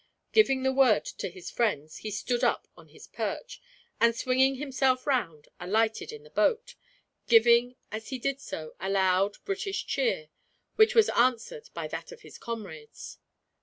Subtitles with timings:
[0.31, 3.61] Giving the word to his friends, he stood up on his perch
[3.99, 6.73] and, swinging himself round, alighted in the boat;
[7.27, 10.29] giving as he did so a loud British cheer,
[10.75, 13.19] which was answered by that of his comrades.